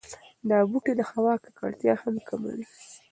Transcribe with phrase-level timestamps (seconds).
[0.49, 2.65] دا بوټي د هوا ککړتیا هم کموي.